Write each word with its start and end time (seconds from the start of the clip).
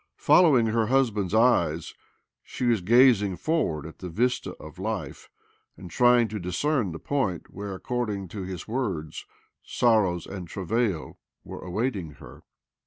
Following 0.17 0.65
her 0.65 0.87
husband's 0.87 1.35
eyes, 1.35 1.93
she 2.41 2.63
was 2.65 2.81
gazing 2.81 3.35
forward 3.35 3.85
at 3.85 3.99
the 3.99 4.09
vista 4.09 4.53
of 4.53 4.79
life, 4.79 5.29
and 5.77 5.91
trying 5.91 6.27
to 6.29 6.39
discern 6.39 6.91
the 6.91 6.97
point 6.97 7.53
where, 7.53 7.75
according 7.75 8.27
to 8.29 8.41
his 8.41 8.67
words,' 8.67 9.27
'sorrows 9.63 10.25
and 10.25 10.47
travail" 10.47 11.19
were 11.43 11.59
awaiting 11.61 12.13
her. 12.13 12.41